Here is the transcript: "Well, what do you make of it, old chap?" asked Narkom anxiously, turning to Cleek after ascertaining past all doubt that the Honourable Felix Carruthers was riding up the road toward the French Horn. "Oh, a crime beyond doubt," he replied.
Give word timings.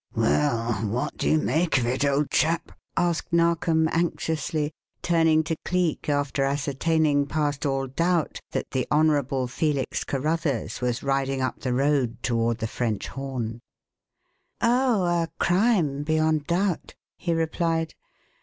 "Well, 0.15 0.73
what 0.89 1.15
do 1.17 1.29
you 1.29 1.37
make 1.37 1.77
of 1.77 1.85
it, 1.85 2.03
old 2.03 2.31
chap?" 2.31 2.71
asked 2.97 3.31
Narkom 3.31 3.87
anxiously, 3.91 4.71
turning 5.03 5.43
to 5.43 5.55
Cleek 5.63 6.09
after 6.09 6.43
ascertaining 6.43 7.27
past 7.27 7.67
all 7.67 7.85
doubt 7.85 8.39
that 8.49 8.71
the 8.71 8.87
Honourable 8.91 9.45
Felix 9.45 10.03
Carruthers 10.03 10.81
was 10.81 11.03
riding 11.03 11.39
up 11.39 11.59
the 11.59 11.71
road 11.75 12.17
toward 12.23 12.57
the 12.57 12.65
French 12.67 13.09
Horn. 13.09 13.61
"Oh, 14.59 15.03
a 15.03 15.27
crime 15.39 16.01
beyond 16.01 16.47
doubt," 16.47 16.95
he 17.15 17.35
replied. 17.35 17.93